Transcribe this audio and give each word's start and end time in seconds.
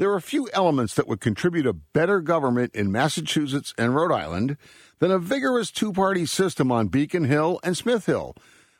There 0.00 0.10
are 0.12 0.16
a 0.16 0.22
few 0.22 0.48
elements 0.54 0.94
that 0.94 1.06
would 1.08 1.20
contribute 1.20 1.66
a 1.66 1.74
better 1.74 2.22
government 2.22 2.74
in 2.74 2.90
Massachusetts 2.90 3.74
and 3.76 3.94
Rhode 3.94 4.14
Island 4.14 4.56
than 4.98 5.10
a 5.10 5.18
vigorous 5.18 5.70
two 5.70 5.92
party 5.92 6.24
system 6.24 6.72
on 6.72 6.88
Beacon 6.88 7.24
Hill 7.24 7.60
and 7.62 7.76
Smith 7.76 8.06
Hill. 8.06 8.34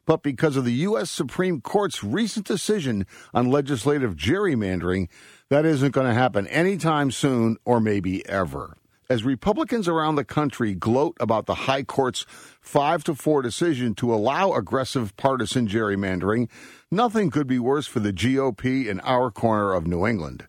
But 0.06 0.22
because 0.22 0.56
of 0.56 0.64
the 0.64 0.72
U.S. 0.72 1.11
Supreme 1.11 1.61
Court's 1.61 2.03
recent 2.03 2.46
decision 2.46 3.04
on 3.35 3.51
legislative 3.51 4.17
gerrymandering, 4.17 5.11
that 5.51 5.67
isn't 5.67 5.91
going 5.91 6.06
to 6.06 6.14
happen 6.14 6.46
anytime 6.46 7.11
soon 7.11 7.59
or 7.66 7.80
maybe 7.80 8.27
ever. 8.27 8.79
As 9.11 9.23
Republicans 9.23 9.89
around 9.89 10.14
the 10.14 10.25
country 10.25 10.75
gloat 10.75 11.18
about 11.21 11.45
the 11.45 11.55
High 11.55 11.82
Court's 11.82 12.25
5 12.62 13.05
to 13.05 13.14
4 13.14 13.43
decision 13.43 13.95
to 13.96 14.14
allow 14.14 14.55
aggressive 14.55 15.14
partisan 15.18 15.68
gerrymandering, 15.68 16.48
nothing 16.91 17.29
could 17.29 17.46
be 17.46 17.59
worse 17.59 17.87
for 17.87 18.00
the 18.00 18.14
GOP 18.14 18.87
in 18.87 19.00
our 19.00 19.30
corner 19.30 19.75
of 19.75 19.87
New 19.87 20.07
England. 20.07 20.46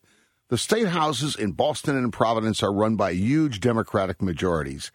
The 0.52 0.58
state 0.58 0.90
houses 0.90 1.38
in 1.38 1.54
Boston 1.54 1.96
and 1.96 2.12
Providence 2.12 2.62
are 2.62 2.74
run 2.74 2.98
by 2.98 3.12
huge 3.12 3.62
Democratic 3.62 4.22
majorities. 4.22 4.92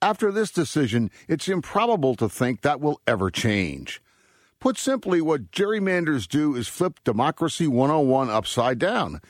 After 0.00 0.32
this 0.32 0.50
decision, 0.50 1.10
it's 1.28 1.48
improbable 1.48 2.14
to 2.14 2.30
think 2.30 2.62
that 2.62 2.80
will 2.80 3.02
ever 3.06 3.30
change. 3.30 4.00
Put 4.58 4.78
simply, 4.78 5.20
what 5.20 5.50
gerrymanders 5.50 6.26
do 6.26 6.56
is 6.56 6.66
flip 6.66 7.00
Democracy 7.04 7.66
101 7.66 8.30
upside 8.30 8.78
down. 8.78 9.20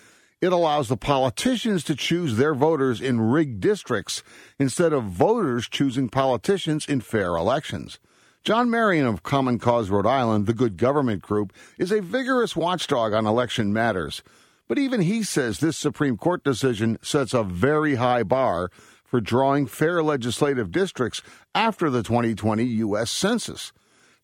It 0.40 0.52
allows 0.52 0.86
the 0.86 0.96
politicians 0.96 1.82
to 1.82 1.96
choose 1.96 2.36
their 2.36 2.54
voters 2.54 3.00
in 3.00 3.20
rigged 3.20 3.58
districts 3.58 4.22
instead 4.60 4.92
of 4.92 5.02
voters 5.02 5.68
choosing 5.68 6.08
politicians 6.08 6.86
in 6.86 7.00
fair 7.00 7.34
elections. 7.34 7.98
John 8.44 8.70
Marion 8.70 9.08
of 9.08 9.24
Common 9.24 9.58
Cause 9.58 9.90
Rhode 9.90 10.06
Island, 10.06 10.46
the 10.46 10.54
Good 10.54 10.76
Government 10.76 11.22
Group, 11.22 11.52
is 11.76 11.90
a 11.90 12.00
vigorous 12.00 12.54
watchdog 12.54 13.12
on 13.12 13.26
election 13.26 13.72
matters. 13.72 14.22
But 14.68 14.78
even 14.78 15.02
he 15.02 15.22
says 15.22 15.58
this 15.58 15.76
Supreme 15.76 16.16
Court 16.16 16.42
decision 16.42 16.98
sets 17.02 17.32
a 17.32 17.44
very 17.44 17.96
high 17.96 18.22
bar 18.22 18.70
for 19.04 19.20
drawing 19.20 19.66
fair 19.66 20.02
legislative 20.02 20.72
districts 20.72 21.22
after 21.54 21.88
the 21.88 22.02
2020 22.02 22.64
U.S. 22.64 23.10
Census. 23.10 23.72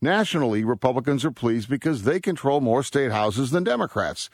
Nationally, 0.01 0.65
Republicans 0.65 1.25
are 1.25 1.31
pleased 1.31 1.69
because 1.69 2.03
they 2.03 2.19
control 2.19 2.61
more 2.61 2.83
state 2.83 3.13
houses 3.13 3.53
than 3.53 3.63
Democrats. 3.63 4.29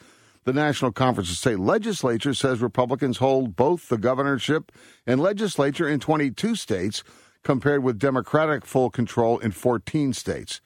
The 0.44 0.54
National 0.54 0.92
Conference 0.92 1.30
of 1.30 1.36
State 1.36 1.58
Legislatures 1.58 2.38
says 2.38 2.62
Republicans 2.62 3.18
hold 3.18 3.54
both 3.54 3.90
the 3.90 3.98
governorship 3.98 4.72
and 5.06 5.20
legislature 5.20 5.86
in 5.86 6.00
22 6.00 6.54
states, 6.54 7.04
compared 7.44 7.82
with 7.82 7.98
Democratic 7.98 8.64
full 8.64 8.88
control 8.88 9.38
in 9.40 9.50
14 9.50 10.14
states. 10.14 10.62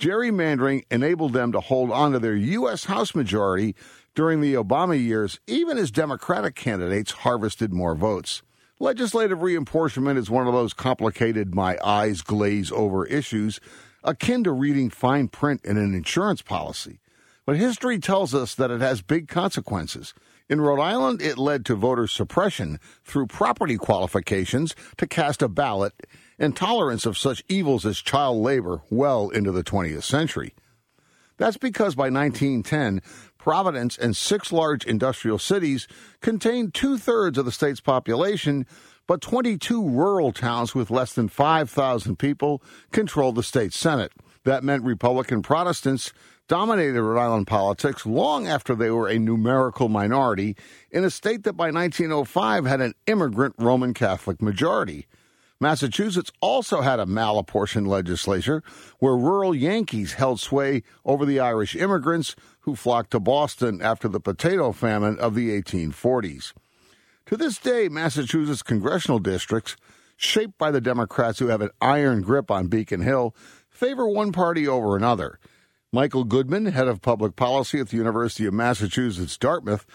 Gerrymandering 0.00 0.84
enabled 0.90 1.34
them 1.34 1.52
to 1.52 1.60
hold 1.60 1.90
on 1.90 2.12
to 2.12 2.18
their 2.18 2.34
U.S. 2.34 2.84
House 2.84 3.14
majority 3.14 3.76
during 4.14 4.40
the 4.40 4.54
Obama 4.54 4.98
years, 4.98 5.38
even 5.46 5.76
as 5.76 5.90
Democratic 5.90 6.54
candidates 6.54 7.12
harvested 7.12 7.74
more 7.74 7.94
votes. 7.94 8.42
Legislative 8.78 9.40
reapportionment 9.40 10.16
is 10.16 10.30
one 10.30 10.46
of 10.46 10.54
those 10.54 10.72
complicated, 10.72 11.54
my 11.54 11.76
eyes 11.84 12.22
glaze 12.22 12.72
over 12.72 13.04
issues, 13.04 13.60
akin 14.02 14.42
to 14.42 14.52
reading 14.52 14.88
fine 14.88 15.28
print 15.28 15.60
in 15.66 15.76
an 15.76 15.94
insurance 15.94 16.40
policy. 16.40 16.98
But 17.44 17.56
history 17.56 17.98
tells 17.98 18.34
us 18.34 18.54
that 18.54 18.70
it 18.70 18.80
has 18.80 19.02
big 19.02 19.28
consequences. 19.28 20.14
In 20.50 20.60
Rhode 20.60 20.80
Island, 20.80 21.22
it 21.22 21.38
led 21.38 21.64
to 21.66 21.76
voter 21.76 22.06
suppression 22.06 22.80
through 23.04 23.28
property 23.28 23.76
qualifications 23.76 24.74
to 24.98 25.06
cast 25.06 25.40
a 25.40 25.48
ballot 25.48 25.94
and 26.40 26.56
tolerance 26.56 27.06
of 27.06 27.16
such 27.16 27.44
evils 27.48 27.86
as 27.86 27.98
child 28.00 28.42
labor 28.42 28.82
well 28.90 29.30
into 29.30 29.52
the 29.52 29.62
20th 29.62 30.02
century. 30.02 30.52
That's 31.38 31.56
because 31.56 31.94
by 31.94 32.10
1910, 32.10 33.00
Providence 33.40 33.96
and 33.96 34.14
six 34.14 34.52
large 34.52 34.84
industrial 34.84 35.38
cities 35.38 35.88
contained 36.20 36.74
two 36.74 36.98
thirds 36.98 37.38
of 37.38 37.46
the 37.46 37.52
state's 37.52 37.80
population, 37.80 38.66
but 39.06 39.22
22 39.22 39.88
rural 39.88 40.30
towns 40.30 40.74
with 40.74 40.90
less 40.90 41.14
than 41.14 41.28
5,000 41.28 42.18
people 42.18 42.62
controlled 42.92 43.36
the 43.36 43.42
state 43.42 43.72
Senate. 43.72 44.12
That 44.44 44.64
meant 44.64 44.84
Republican 44.84 45.42
Protestants 45.42 46.12
dominated 46.48 47.00
Rhode 47.00 47.20
Island 47.20 47.46
politics 47.46 48.04
long 48.04 48.48
after 48.48 48.74
they 48.74 48.90
were 48.90 49.08
a 49.08 49.18
numerical 49.18 49.88
minority 49.88 50.56
in 50.90 51.04
a 51.04 51.10
state 51.10 51.44
that 51.44 51.52
by 51.52 51.70
1905 51.70 52.64
had 52.64 52.80
an 52.80 52.94
immigrant 53.06 53.54
Roman 53.58 53.94
Catholic 53.94 54.42
majority. 54.42 55.06
Massachusetts 55.60 56.32
also 56.40 56.80
had 56.80 56.98
a 56.98 57.04
malapportioned 57.04 57.86
legislature 57.86 58.62
where 58.98 59.14
rural 59.14 59.54
Yankees 59.54 60.14
held 60.14 60.40
sway 60.40 60.82
over 61.04 61.26
the 61.26 61.38
Irish 61.38 61.76
immigrants 61.76 62.34
who 62.60 62.74
flocked 62.74 63.10
to 63.10 63.20
Boston 63.20 63.82
after 63.82 64.08
the 64.08 64.20
potato 64.20 64.72
famine 64.72 65.18
of 65.18 65.34
the 65.34 65.50
1840s. 65.60 66.54
To 67.26 67.36
this 67.36 67.58
day, 67.58 67.88
Massachusetts 67.90 68.62
congressional 68.62 69.18
districts, 69.18 69.76
shaped 70.16 70.58
by 70.58 70.70
the 70.70 70.80
Democrats 70.80 71.38
who 71.38 71.48
have 71.48 71.60
an 71.60 71.70
iron 71.80 72.22
grip 72.22 72.50
on 72.50 72.66
Beacon 72.66 73.02
Hill, 73.02 73.34
favor 73.80 74.06
one 74.06 74.30
party 74.30 74.68
over 74.68 74.94
another. 74.94 75.38
Michael 75.90 76.24
Goodman, 76.24 76.66
head 76.66 76.86
of 76.86 77.00
public 77.00 77.34
policy 77.34 77.80
at 77.80 77.88
the 77.88 77.96
University 77.96 78.44
of 78.44 78.52
Massachusetts 78.52 79.38
Dartmouth, 79.38 79.86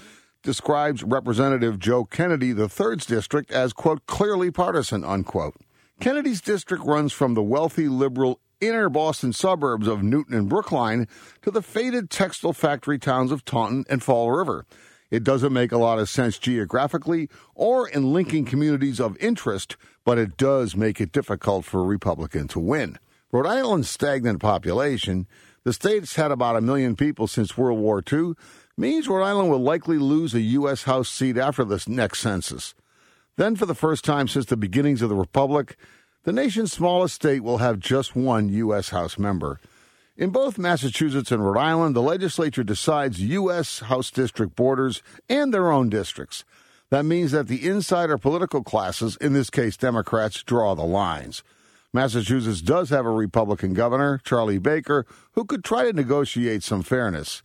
describes 0.41 1.03
Representative 1.03 1.77
Joe 1.77 2.03
Kennedy 2.03 2.51
the 2.51 2.67
III's 2.67 3.05
district 3.05 3.51
as, 3.51 3.73
quote, 3.73 4.07
clearly 4.07 4.49
partisan, 4.49 5.03
unquote. 5.03 5.53
Kennedy's 5.99 6.41
district 6.41 6.83
runs 6.83 7.13
from 7.13 7.35
the 7.35 7.43
wealthy 7.43 7.87
liberal 7.87 8.39
inner 8.59 8.89
Boston 8.89 9.33
suburbs 9.33 9.87
of 9.87 10.01
Newton 10.01 10.33
and 10.33 10.49
Brookline 10.49 11.07
to 11.43 11.51
the 11.51 11.61
faded 11.61 12.09
textile 12.09 12.53
factory 12.53 12.97
towns 12.97 13.31
of 13.31 13.45
Taunton 13.45 13.85
and 13.87 14.01
Fall 14.01 14.31
River. 14.31 14.65
It 15.11 15.23
doesn't 15.23 15.53
make 15.53 15.71
a 15.71 15.77
lot 15.77 15.99
of 15.99 16.09
sense 16.09 16.39
geographically 16.39 17.29
or 17.53 17.87
in 17.87 18.13
linking 18.13 18.45
communities 18.45 18.99
of 18.99 19.15
interest, 19.19 19.77
but 20.03 20.17
it 20.17 20.37
does 20.37 20.75
make 20.75 20.99
it 20.99 21.11
difficult 21.11 21.65
for 21.65 21.81
a 21.81 21.85
Republican 21.85 22.47
to 22.47 22.59
win. 22.59 22.97
Rhode 23.35 23.47
Island's 23.47 23.89
stagnant 23.89 24.39
population, 24.39 25.27
the 25.65 25.73
state's 25.73 26.15
had 26.15 26.31
about 26.31 26.55
a 26.55 26.61
million 26.61 26.95
people 26.95 27.27
since 27.27 27.57
World 27.57 27.79
War 27.79 28.01
II, 28.01 28.35
means 28.77 29.09
Rhode 29.09 29.25
Island 29.25 29.49
will 29.49 29.59
likely 29.59 29.97
lose 29.97 30.33
a 30.33 30.39
U.S. 30.39 30.83
House 30.83 31.09
seat 31.09 31.37
after 31.37 31.65
this 31.65 31.85
next 31.85 32.19
census. 32.19 32.73
Then, 33.35 33.57
for 33.57 33.65
the 33.65 33.75
first 33.75 34.05
time 34.05 34.29
since 34.29 34.45
the 34.45 34.55
beginnings 34.55 35.01
of 35.01 35.09
the 35.09 35.17
Republic, 35.17 35.75
the 36.23 36.31
nation's 36.31 36.71
smallest 36.71 37.15
state 37.15 37.43
will 37.43 37.57
have 37.57 37.77
just 37.77 38.15
one 38.15 38.47
U.S. 38.47 38.91
House 38.91 39.19
member. 39.19 39.59
In 40.15 40.29
both 40.29 40.57
Massachusetts 40.57 41.29
and 41.29 41.45
Rhode 41.45 41.59
Island, 41.59 41.93
the 41.93 42.01
legislature 42.01 42.63
decides 42.63 43.19
U.S. 43.19 43.79
House 43.79 44.11
district 44.11 44.55
borders 44.55 45.03
and 45.27 45.53
their 45.53 45.69
own 45.69 45.89
districts. 45.89 46.45
That 46.89 47.03
means 47.03 47.33
that 47.33 47.49
the 47.49 47.67
insider 47.67 48.17
political 48.17 48.63
classes, 48.63 49.17
in 49.19 49.33
this 49.33 49.49
case 49.49 49.75
Democrats, 49.75 50.41
draw 50.41 50.73
the 50.73 50.83
lines. 50.83 51.43
Massachusetts 51.95 52.61
does 52.61 52.89
have 52.89 53.05
a 53.05 53.09
Republican 53.09 53.73
governor, 53.73 54.19
Charlie 54.23 54.57
Baker, 54.57 55.05
who 55.31 55.45
could 55.45 55.63
try 55.63 55.85
to 55.85 55.93
negotiate 55.93 56.61
some 56.61 56.83
fairness. 56.83 57.41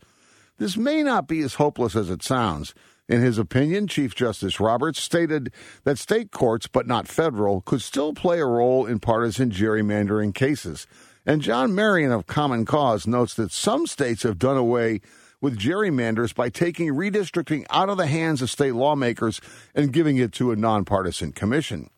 This 0.57 0.75
may 0.75 1.01
not 1.01 1.25
be 1.25 1.39
as 1.39 1.55
hopeless 1.55 1.95
as 1.95 2.09
it 2.09 2.21
sounds. 2.21 2.75
In 3.07 3.21
his 3.21 3.37
opinion, 3.37 3.87
Chief 3.87 4.13
Justice 4.13 4.59
Roberts 4.59 5.01
stated 5.01 5.53
that 5.85 5.97
state 5.97 6.31
courts, 6.31 6.67
but 6.67 6.85
not 6.85 7.07
federal, 7.07 7.61
could 7.61 7.81
still 7.81 8.13
play 8.13 8.41
a 8.41 8.45
role 8.45 8.85
in 8.85 8.99
partisan 8.99 9.51
gerrymandering 9.51 10.35
cases. 10.35 10.85
And 11.25 11.41
John 11.41 11.73
Marion 11.73 12.11
of 12.11 12.27
Common 12.27 12.65
Cause 12.65 13.07
notes 13.07 13.33
that 13.35 13.53
some 13.53 13.87
states 13.87 14.23
have 14.23 14.37
done 14.37 14.57
away 14.57 14.99
with 15.39 15.57
gerrymanders 15.57 16.35
by 16.35 16.49
taking 16.49 16.89
redistricting 16.89 17.65
out 17.69 17.87
of 17.87 17.97
the 17.97 18.07
hands 18.07 18.41
of 18.41 18.51
state 18.51 18.75
lawmakers 18.75 19.39
and 19.73 19.93
giving 19.93 20.17
it 20.17 20.33
to 20.33 20.51
a 20.51 20.57
nonpartisan 20.57 21.31
commission. 21.31 21.89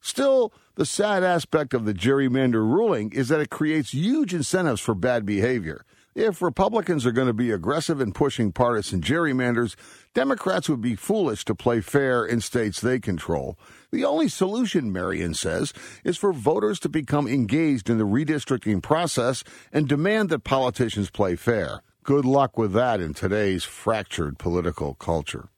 Still, 0.00 0.52
the 0.74 0.86
sad 0.86 1.22
aspect 1.22 1.74
of 1.74 1.84
the 1.84 1.94
gerrymander 1.94 2.64
ruling 2.64 3.12
is 3.12 3.28
that 3.28 3.40
it 3.40 3.50
creates 3.50 3.92
huge 3.92 4.32
incentives 4.32 4.80
for 4.80 4.94
bad 4.94 5.26
behavior. 5.26 5.84
If 6.14 6.42
Republicans 6.42 7.06
are 7.06 7.12
going 7.12 7.28
to 7.28 7.32
be 7.32 7.50
aggressive 7.50 8.00
in 8.00 8.12
pushing 8.12 8.52
partisan 8.52 9.00
gerrymanders, 9.00 9.76
Democrats 10.12 10.68
would 10.68 10.82
be 10.82 10.94
foolish 10.94 11.44
to 11.46 11.54
play 11.54 11.80
fair 11.80 12.24
in 12.24 12.42
states 12.42 12.80
they 12.80 13.00
control. 13.00 13.58
The 13.90 14.04
only 14.04 14.28
solution, 14.28 14.92
Marion 14.92 15.32
says, 15.32 15.72
is 16.04 16.18
for 16.18 16.34
voters 16.34 16.78
to 16.80 16.90
become 16.90 17.26
engaged 17.26 17.88
in 17.88 17.96
the 17.96 18.04
redistricting 18.04 18.82
process 18.82 19.42
and 19.72 19.88
demand 19.88 20.28
that 20.30 20.44
politicians 20.44 21.08
play 21.08 21.34
fair. 21.34 21.82
Good 22.02 22.26
luck 22.26 22.58
with 22.58 22.72
that 22.72 23.00
in 23.00 23.14
today's 23.14 23.64
fractured 23.64 24.38
political 24.38 24.94
culture. 24.94 25.48